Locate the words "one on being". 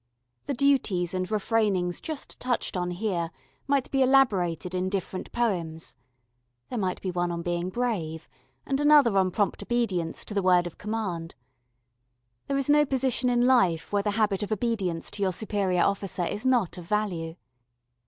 7.11-7.69